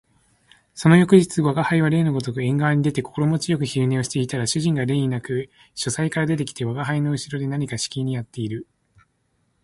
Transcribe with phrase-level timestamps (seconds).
[0.73, 8.65] その翌日吾輩は例のごとく縁側に出て心持ち善く昼寝をしていたら、主人が例になく書斎から出て来て吾輩の後ろで何かしきりにやっている